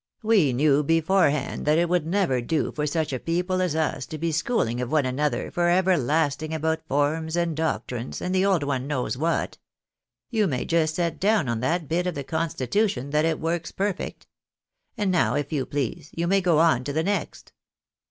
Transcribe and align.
We 0.23 0.51
knew 0.51 0.81
beforehand 0.81 1.67
that 1.67 1.77
it 1.77 1.87
would 1.87 2.07
never 2.07 2.41
do 2.41 2.71
for 2.71 2.87
such 2.87 3.13
a 3.13 3.19
people 3.19 3.61
as 3.61 3.75
us 3.75 4.07
to 4.07 4.17
be 4.17 4.31
schooling 4.31 4.81
of 4.81 4.91
one 4.91 5.05
another 5.05 5.51
for 5.51 5.69
everlasting 5.69 6.55
about 6.55 6.83
forms 6.87 7.35
and 7.35 7.55
doctrines, 7.55 8.19
and 8.19 8.33
the 8.33 8.43
old 8.43 8.63
one 8.63 8.87
knows 8.87 9.15
what. 9.15 9.59
You 10.31 10.47
may 10.47 10.65
just 10.65 10.95
set 10.95 11.19
down 11.19 11.47
on 11.47 11.59
that 11.59 11.87
bit 11.87 12.07
of 12.07 12.15
the 12.15 12.23
constitu 12.23 12.89
tion, 12.89 13.11
that 13.11 13.25
it 13.25 13.39
works 13.39 13.71
perfect. 13.71 14.25
And 14.97 15.11
now, 15.11 15.35
if 15.35 15.53
you 15.53 15.67
please, 15.67 16.09
you 16.13 16.25
may 16.27 16.41
go 16.41 16.57
on 16.57 16.83
to 16.85 16.93
the 16.93 17.03
next." 17.03 17.53